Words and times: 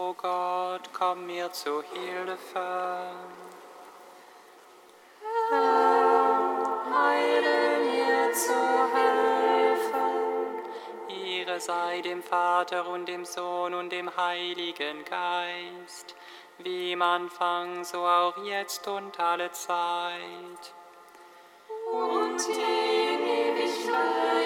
O 0.00 0.14
Gott, 0.14 0.90
komm 0.92 1.26
mir 1.26 1.50
zu 1.50 1.82
Hilfe. 1.92 2.68
Herr, 5.50 6.84
heile 6.94 7.58
mir 7.88 8.32
zu 8.32 8.60
Hilfe. 8.94 10.04
Ihre 11.08 11.58
sei 11.58 12.00
dem 12.00 12.22
Vater 12.22 12.86
und 12.86 13.06
dem 13.06 13.24
Sohn 13.24 13.74
und 13.74 13.90
dem 13.90 14.16
Heiligen 14.16 15.04
Geist, 15.04 16.14
wie 16.58 16.92
im 16.92 17.02
Anfang, 17.02 17.82
so 17.82 17.98
auch 17.98 18.36
jetzt 18.44 18.86
und 18.86 19.18
alle 19.18 19.50
Zeit. 19.50 20.64
Und 21.90 22.40
in 22.48 23.20
Ewigkeit. 23.26 24.37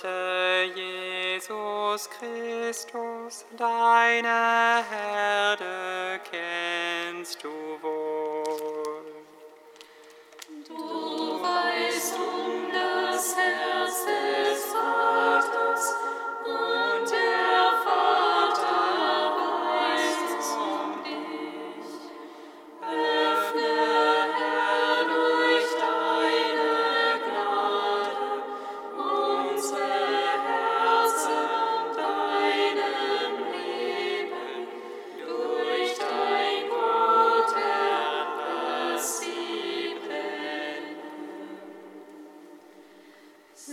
sollte 0.00 0.72
Jesus 0.74 2.08
Christus, 2.10 3.44
deine 3.56 4.84
Herde 4.90 6.20
kennst 6.30 7.42
du. 7.42 7.50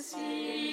see. 0.04 0.67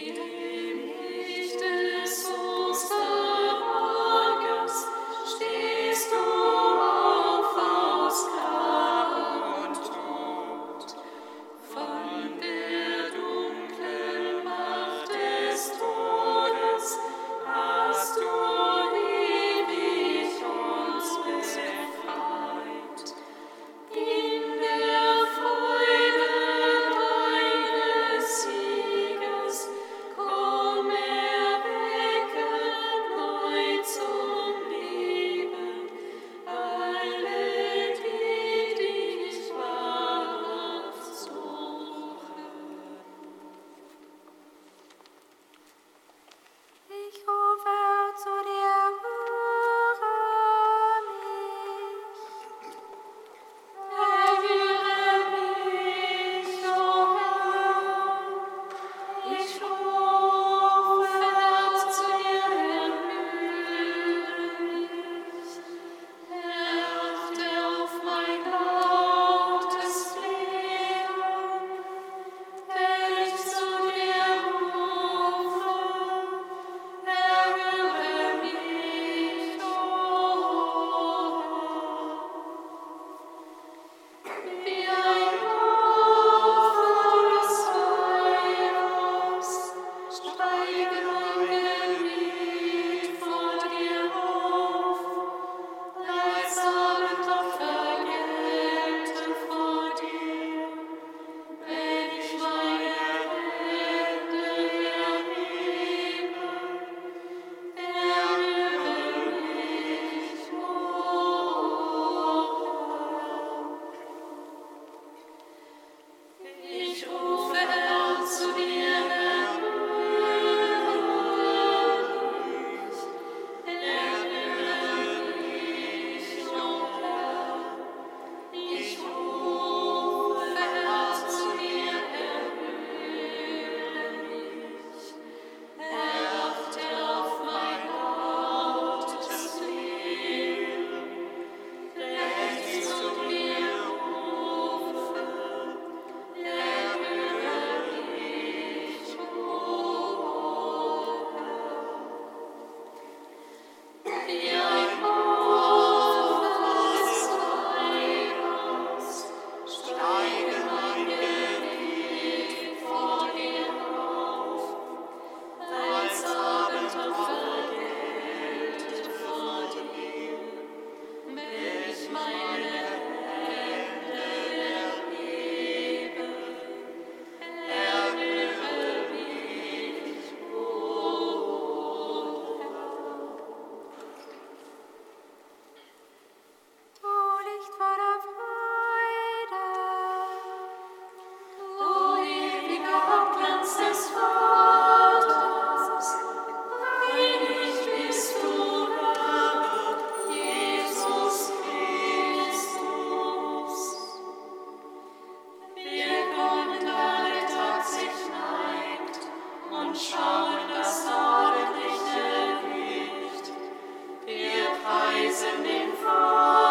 preisen 215.35 215.65
den 215.65 215.97
Vater. 215.97 216.64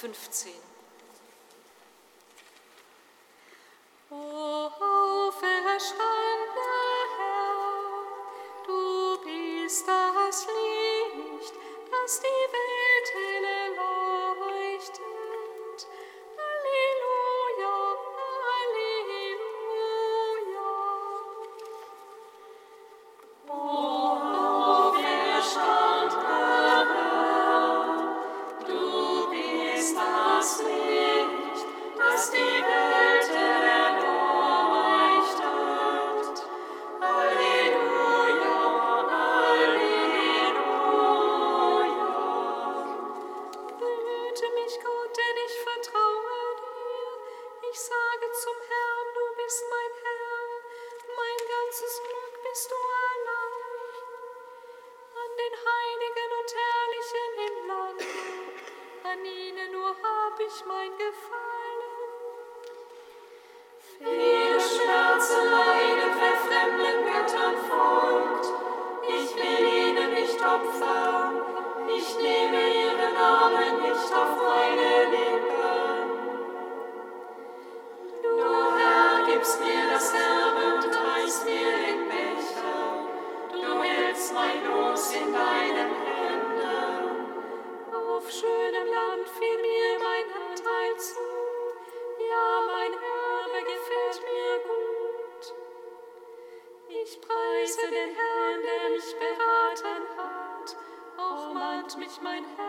15. 0.00 0.69
Zum 48.20 48.54
Herrn, 48.54 49.14
du 49.14 49.42
bist 49.42 49.64
mein 49.70 49.92
Herr, 50.04 50.46
mein 51.16 51.48
ganzes 51.48 52.00
Glück 52.02 52.42
bist 52.44 52.70
du 52.70 52.74
erlaubt. 52.76 53.96
An 55.16 55.30
den 55.36 55.54
Heiligen 55.66 56.30
und 56.38 56.50
Herrlichen 56.60 57.32
im 57.48 57.66
Land, 57.66 58.00
an 59.04 59.24
ihnen 59.24 59.72
nur 59.72 59.88
habe 59.88 60.42
ich 60.44 60.64
mein 60.64 60.96
Gefallen. 60.96 61.49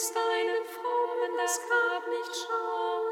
lässt 0.00 0.16
einen 0.16 0.64
Frommen 0.64 1.36
das 1.36 1.60
Grab 1.60 2.08
nicht 2.08 2.36
schauen. 2.46 3.06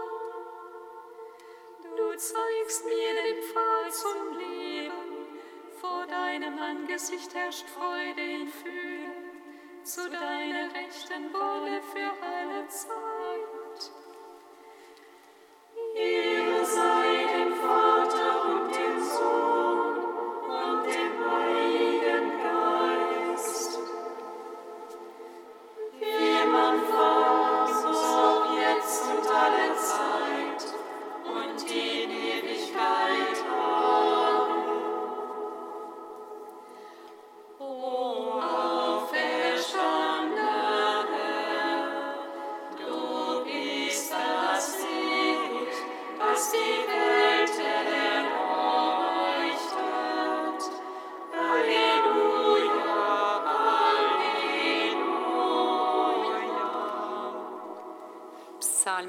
Du 1.97 2.16
zeigst 2.16 2.85
mir 2.87 3.14
den 3.23 3.42
Pfad 3.42 3.92
zum 3.92 4.38
Leben, 4.38 5.38
vor 5.80 6.07
deinem 6.07 6.59
Angesicht 6.59 7.35
herrscht 7.35 7.66
Freude 7.68 8.23
in 8.23 8.49
Fühlen, 8.49 9.83
zu 9.83 10.09
deiner 10.09 10.73
Rechten 10.75 11.30
wolle 11.35 11.83
für 11.92 12.11
alle 12.25 12.66
Zeit. 12.68 13.08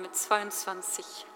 mit 0.10 0.16
22. 0.16 1.28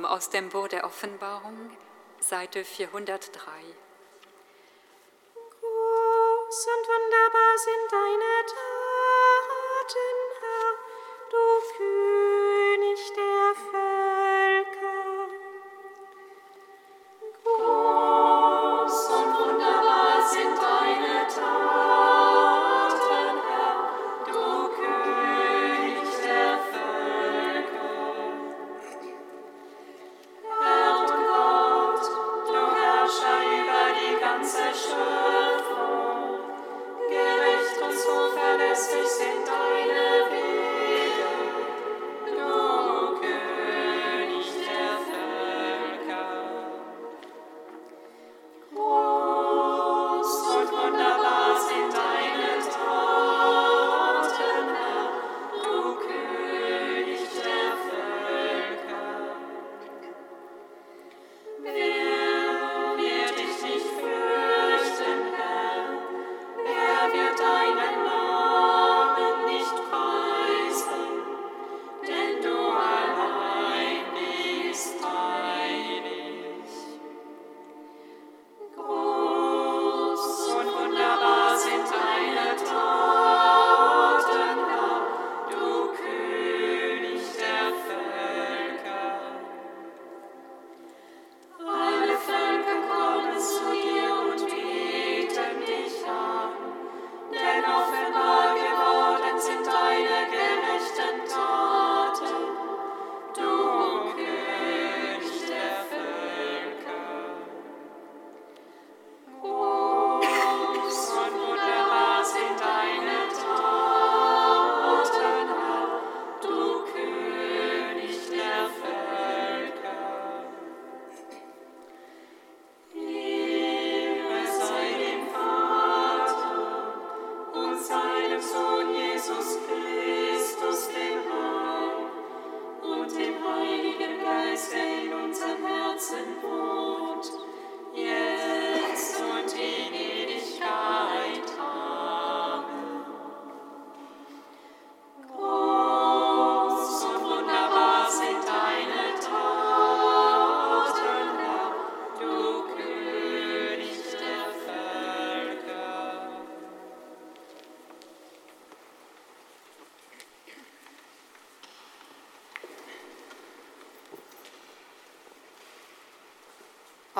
Evangelium 0.00 0.04
aus 0.04 0.30
dem 0.30 0.48
Buch 0.48 0.68
der 0.68 0.84
Offenbarung, 0.84 1.70
Seite 2.20 2.64
403. 2.64 3.89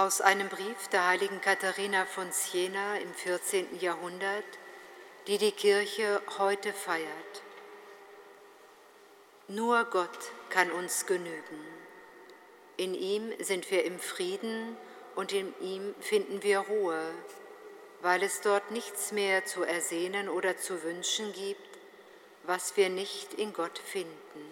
Aus 0.00 0.22
einem 0.22 0.48
Brief 0.48 0.88
der 0.88 1.08
heiligen 1.08 1.42
Katharina 1.42 2.06
von 2.06 2.32
Siena 2.32 2.96
im 2.96 3.12
14. 3.12 3.80
Jahrhundert, 3.80 4.46
die 5.26 5.36
die 5.36 5.52
Kirche 5.52 6.22
heute 6.38 6.72
feiert. 6.72 7.42
Nur 9.46 9.84
Gott 9.84 10.32
kann 10.48 10.70
uns 10.70 11.04
genügen. 11.04 11.66
In 12.78 12.94
ihm 12.94 13.30
sind 13.40 13.70
wir 13.70 13.84
im 13.84 13.98
Frieden 13.98 14.74
und 15.16 15.32
in 15.32 15.52
ihm 15.60 15.94
finden 16.00 16.42
wir 16.42 16.60
Ruhe, 16.60 17.02
weil 18.00 18.22
es 18.22 18.40
dort 18.40 18.70
nichts 18.70 19.12
mehr 19.12 19.44
zu 19.44 19.64
ersehnen 19.64 20.30
oder 20.30 20.56
zu 20.56 20.82
wünschen 20.82 21.30
gibt, 21.34 21.78
was 22.44 22.74
wir 22.78 22.88
nicht 22.88 23.34
in 23.34 23.52
Gott 23.52 23.78
finden. 23.78 24.50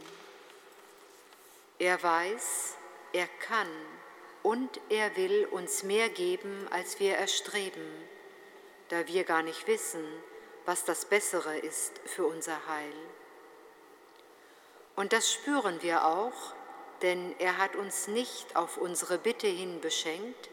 Er 1.79 2.03
weiß, 2.03 2.75
er 3.15 3.29
kann 3.41 3.71
und 4.49 4.81
er 4.89 5.15
will 5.15 5.45
uns 5.45 5.83
mehr 5.83 6.09
geben, 6.09 6.67
als 6.71 6.99
wir 7.01 7.17
erstreben, 7.17 7.87
da 8.89 9.07
wir 9.07 9.25
gar 9.25 9.43
nicht 9.43 9.67
wissen, 9.67 10.03
was 10.65 10.87
das 10.87 11.05
Bessere 11.05 11.59
ist 11.59 12.01
für 12.07 12.25
unser 12.25 12.67
Heil. 12.67 12.95
Und 14.97 15.13
das 15.13 15.31
spüren 15.31 15.83
wir 15.83 16.07
auch, 16.07 16.55
denn 17.03 17.35
er 17.39 17.59
hat 17.59 17.77
uns 17.77 18.09
nicht 18.09 18.57
auf 18.57 18.79
unsere 18.79 19.19
Bitte 19.19 19.47
hin 19.47 19.83
beschenkt, 19.83 20.49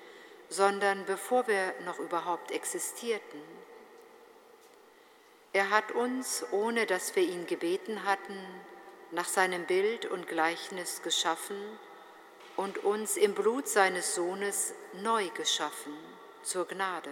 sondern 0.49 1.05
bevor 1.05 1.47
wir 1.47 1.73
noch 1.85 1.99
überhaupt 1.99 2.51
existierten. 2.51 3.41
Er 5.53 5.69
hat 5.69 5.93
uns, 5.93 6.43
ohne 6.51 6.85
dass 6.85 7.15
wir 7.15 7.23
ihn 7.23 7.47
gebeten 7.47 8.03
hatten, 8.03 8.37
nach 9.11 9.29
seinem 9.29 9.65
Bild 9.65 10.05
und 10.05 10.27
Gleichnis 10.27 11.01
geschaffen 11.01 11.55
und 12.57 12.83
uns 12.83 13.17
im 13.17 13.33
Blut 13.33 13.67
seines 13.67 14.15
Sohnes 14.15 14.73
neu 15.01 15.29
geschaffen 15.29 15.93
zur 16.43 16.67
Gnade. 16.67 17.11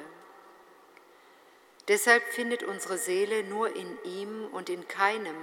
Deshalb 1.88 2.24
findet 2.24 2.64
unsere 2.64 2.98
Seele 2.98 3.44
nur 3.44 3.76
in 3.76 3.98
ihm 4.04 4.48
und 4.54 4.70
in 4.70 4.88
keinem 4.88 5.36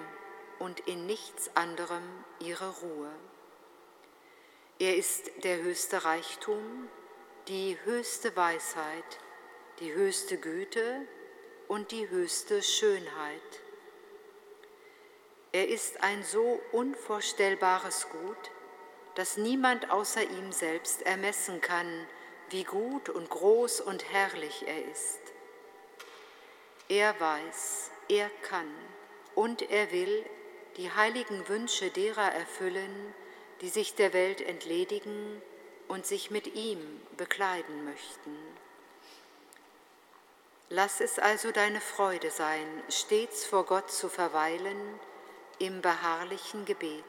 und 0.59 0.81
in 0.81 1.07
nichts 1.07 1.55
anderem 1.55 2.03
ihre 2.39 2.71
Ruhe. 2.81 3.11
Er 4.79 4.97
ist 4.97 5.31
der 5.45 5.61
höchste 5.63 6.05
Reichtum, 6.05 6.89
die 7.49 7.77
höchste 7.85 8.35
Weisheit, 8.37 9.19
die 9.81 9.93
höchste 9.93 10.39
Güte 10.39 11.07
und 11.69 11.91
die 11.91 12.09
höchste 12.09 12.63
Schönheit. 12.63 13.61
Er 15.53 15.69
ist 15.69 16.03
ein 16.03 16.23
so 16.23 16.61
unvorstellbares 16.73 18.09
Gut, 18.09 18.51
dass 19.21 19.37
niemand 19.37 19.91
außer 19.91 20.23
ihm 20.23 20.51
selbst 20.51 21.03
ermessen 21.03 21.61
kann, 21.61 22.07
wie 22.49 22.65
gut 22.65 23.11
und 23.11 23.29
groß 23.29 23.83
und 23.83 24.11
herrlich 24.11 24.65
er 24.67 24.83
ist. 24.91 25.21
Er 26.89 27.21
weiß, 27.21 27.91
er 28.09 28.31
kann 28.41 28.75
und 29.35 29.61
er 29.61 29.93
will 29.93 30.25
die 30.79 30.91
heiligen 30.91 31.47
Wünsche 31.51 31.91
derer 31.91 32.33
erfüllen, 32.33 33.15
die 33.61 33.69
sich 33.69 33.95
der 33.95 34.15
Welt 34.15 34.41
entledigen 34.41 35.43
und 35.87 36.07
sich 36.07 36.31
mit 36.31 36.55
ihm 36.55 36.81
bekleiden 37.19 37.85
möchten. 37.85 38.35
Lass 40.71 41.03
es 41.03 41.19
also 41.19 41.53
deine 41.53 41.83
Freude 41.83 42.31
sein, 42.31 42.67
stets 42.89 43.45
vor 43.45 43.67
Gott 43.67 43.91
zu 43.91 44.09
verweilen 44.09 44.99
im 45.59 45.83
beharrlichen 45.83 46.65
Gebet. 46.65 47.05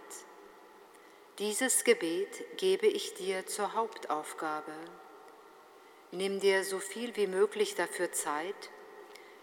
Dieses 1.41 1.83
Gebet 1.83 2.45
gebe 2.57 2.85
ich 2.85 3.15
dir 3.15 3.47
zur 3.47 3.73
Hauptaufgabe. 3.73 4.75
Nimm 6.11 6.39
dir 6.39 6.63
so 6.63 6.77
viel 6.77 7.15
wie 7.15 7.25
möglich 7.25 7.73
dafür 7.73 8.11
Zeit, 8.11 8.69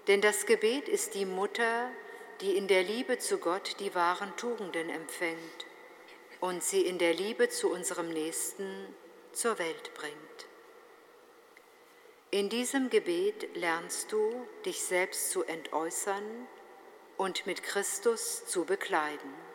denn 0.07 0.21
das 0.21 0.47
Gebet 0.47 0.89
ist 0.89 1.15
die 1.15 1.25
Mutter, 1.25 1.91
die 2.41 2.57
in 2.57 2.69
der 2.69 2.85
Liebe 2.85 3.19
zu 3.19 3.39
Gott 3.39 3.81
die 3.81 3.97
wahren 3.97 4.33
Tugenden 4.37 4.91
empfängt 4.91 5.67
und 6.39 6.63
sie 6.63 6.83
in 6.83 6.99
der 6.99 7.15
Liebe 7.15 7.49
zu 7.49 7.69
unserem 7.69 8.11
Nächsten 8.11 8.95
zur 9.33 9.59
Welt 9.59 9.93
bringt. 9.95 10.47
In 12.31 12.49
diesem 12.49 12.91
Gebet 12.91 13.57
lernst 13.57 14.13
du, 14.13 14.47
dich 14.65 14.85
selbst 14.85 15.33
zu 15.33 15.43
entäußern 15.43 16.47
und 17.17 17.45
mit 17.45 17.65
Christus 17.65 18.47
zu 18.47 18.65
bekleiden. 18.65 19.48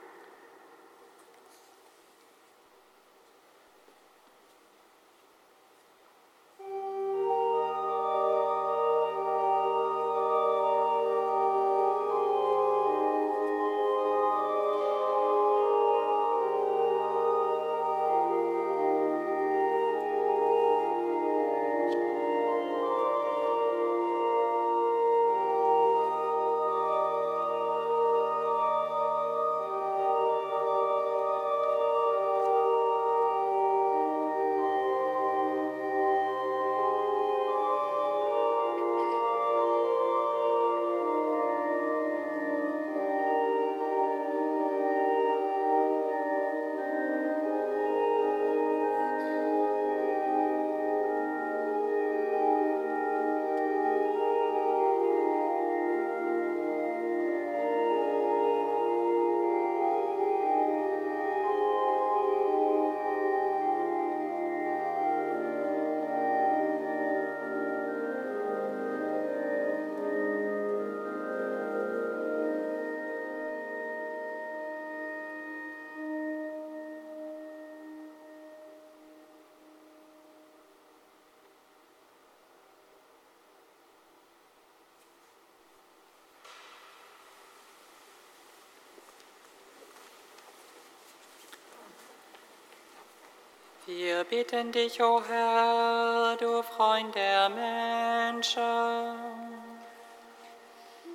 Wir 93.86 94.24
bitten 94.24 94.72
dich, 94.72 95.02
o 95.02 95.18
oh 95.18 95.24
Herr, 95.28 96.38
du 96.38 96.64
Freund 96.64 97.14
der 97.16 97.50
Menschen. 97.50 98.62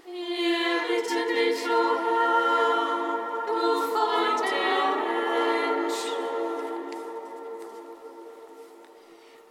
Wir 0.04 0.68
bitten 0.86 1.28
dich, 1.28 1.66
o 1.66 1.72
oh 1.72 1.96
Herr, 2.04 3.46
du 3.46 3.80
Freund 3.90 4.40
der 4.40 4.96
Menschen. 5.78 6.12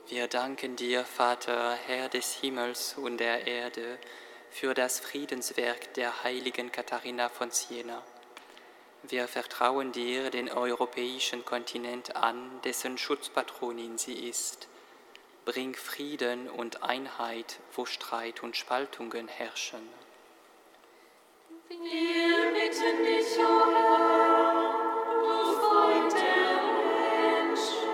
Wir 0.10 0.28
danken 0.28 0.76
dir, 0.76 1.04
Vater, 1.04 1.74
Herr 1.88 2.10
des 2.10 2.36
Himmels 2.36 2.98
und 3.00 3.18
der 3.18 3.48
Erde, 3.48 3.98
für 4.52 4.76
das 4.76 5.00
Friedenswerk 5.00 5.92
der 5.96 6.24
heiligen 6.24 6.72
Katharina 6.72 7.30
von 7.30 7.50
Siena 7.50 8.04
wir 9.10 9.28
vertrauen 9.28 9.92
dir 9.92 10.30
den 10.30 10.50
europäischen 10.50 11.46
Kontinent 11.46 12.16
an, 12.16 12.50
dessen 12.64 12.98
Schutzpatronin 12.98 13.98
sie 13.98 14.28
ist. 14.28 14.68
Bring 15.46 15.76
Frieden 15.76 16.50
und 16.50 16.84
Einheit, 16.84 17.60
wo 17.74 17.86
Streit 17.86 18.44
und 18.44 18.58
Spaltungen 18.58 19.28
herrschen. 19.28 19.88
Wir 21.70 22.52
bitten 22.54 23.06
dich, 23.06 23.38
o 23.38 23.44
oh 23.44 23.66
Herr, 23.74 24.74
du 25.22 25.54
Freund 25.62 26.14
der 26.14 27.46
Menschen. 27.46 27.90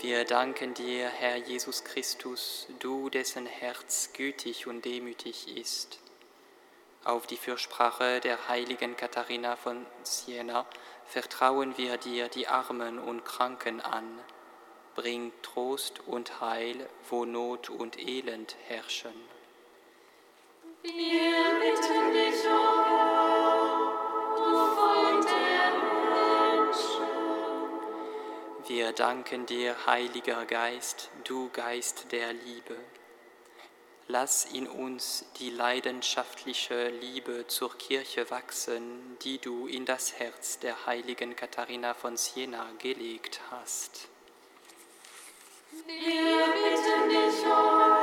Wir 0.00 0.24
danken 0.24 0.74
dir, 0.74 1.08
Herr 1.08 1.36
Jesus 1.36 1.84
Christus, 1.84 2.66
du, 2.78 3.10
dessen 3.10 3.46
Herz 3.46 4.10
gütig 4.12 4.66
und 4.66 4.84
demütig 4.84 5.56
ist 5.56 5.98
auf 7.08 7.26
die 7.26 7.38
Fürsprache 7.38 8.20
der 8.20 8.48
heiligen 8.48 8.94
Katharina 8.94 9.56
von 9.56 9.86
Siena 10.02 10.66
vertrauen 11.06 11.78
wir 11.78 11.96
dir 11.96 12.28
die 12.28 12.48
Armen 12.48 12.98
und 12.98 13.24
Kranken 13.24 13.80
an. 13.80 14.04
Bring 14.94 15.32
Trost 15.40 16.06
und 16.06 16.42
Heil, 16.42 16.86
wo 17.08 17.24
Not 17.24 17.70
und 17.70 17.98
Elend 17.98 18.56
herrschen. 18.66 19.14
Wir 20.82 20.92
bitten 20.92 22.12
dich, 22.12 22.44
O 22.44 22.50
oh 22.52 22.84
Herr, 22.84 23.56
du 24.36 24.66
Freund 24.76 25.24
der 25.24 25.72
Menschen. 26.60 27.08
Wir 28.66 28.92
danken 28.92 29.46
dir, 29.46 29.74
Heiliger 29.86 30.44
Geist, 30.44 31.10
du 31.24 31.48
Geist 31.54 32.12
der 32.12 32.34
Liebe. 32.34 32.76
Lass 34.10 34.46
in 34.46 34.66
uns 34.66 35.26
die 35.38 35.50
leidenschaftliche 35.50 36.88
Liebe 36.88 37.46
zur 37.46 37.76
Kirche 37.76 38.30
wachsen, 38.30 39.18
die 39.22 39.36
du 39.36 39.66
in 39.66 39.84
das 39.84 40.14
Herz 40.18 40.58
der 40.58 40.86
heiligen 40.86 41.36
Katharina 41.36 41.92
von 41.92 42.16
Siena 42.16 42.70
gelegt 42.78 43.42
hast. 43.50 44.08
Wir 45.70 45.84
bitten 45.84 47.08
dich, 47.10 47.46
oh 47.46 47.97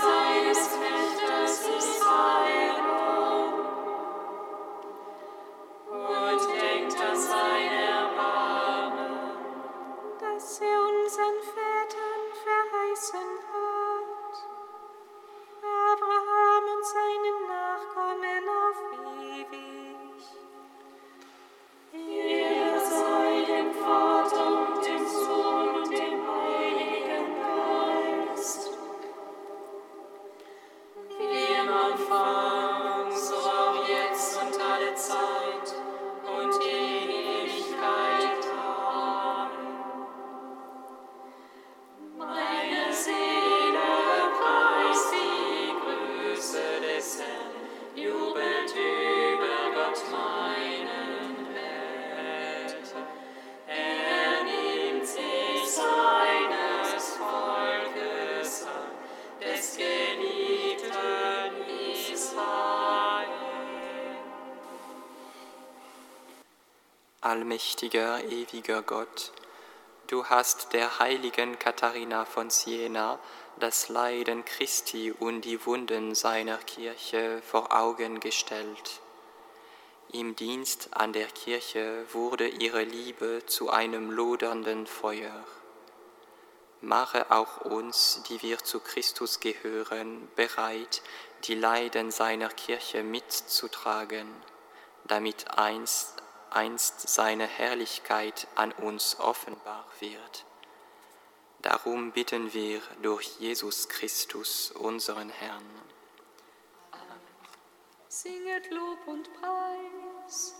seines 0.00 0.70
Knechtes 0.70 1.68
ist. 1.78 2.03
Allmächtiger, 67.34 68.22
ewiger 68.30 68.82
Gott, 68.82 69.32
du 70.06 70.24
hast 70.26 70.72
der 70.72 71.00
heiligen 71.00 71.58
Katharina 71.58 72.24
von 72.26 72.48
Siena 72.48 73.18
das 73.58 73.88
Leiden 73.88 74.44
Christi 74.44 75.10
und 75.10 75.40
die 75.40 75.66
Wunden 75.66 76.14
seiner 76.14 76.58
Kirche 76.58 77.42
vor 77.42 77.76
Augen 77.76 78.20
gestellt. 78.20 79.00
Im 80.12 80.36
Dienst 80.36 80.90
an 80.92 81.12
der 81.12 81.26
Kirche 81.26 82.06
wurde 82.12 82.46
ihre 82.46 82.84
Liebe 82.84 83.42
zu 83.46 83.68
einem 83.68 84.12
lodernden 84.12 84.86
Feuer. 84.86 85.44
Mache 86.82 87.32
auch 87.32 87.62
uns, 87.62 88.22
die 88.28 88.42
wir 88.42 88.58
zu 88.58 88.78
Christus 88.78 89.40
gehören, 89.40 90.28
bereit, 90.36 91.02
die 91.42 91.56
Leiden 91.56 92.12
seiner 92.12 92.50
Kirche 92.50 93.02
mitzutragen, 93.02 94.28
damit 95.08 95.58
einst 95.58 96.22
einst 96.54 97.08
seine 97.08 97.46
Herrlichkeit 97.46 98.46
an 98.54 98.72
uns 98.72 99.18
offenbar 99.20 99.86
wird. 100.00 100.44
Darum 101.62 102.12
bitten 102.12 102.52
wir 102.52 102.80
durch 103.02 103.38
Jesus 103.38 103.88
Christus, 103.88 104.70
unseren 104.70 105.30
Herrn. 105.30 105.64
Amen. 106.92 107.20
Singet 108.08 108.70
Lob 108.70 108.98
und 109.06 109.28
Preis. 109.40 110.54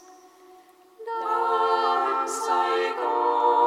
Dank 1.05 2.29
sei 2.29 2.95
Gott. 2.97 3.64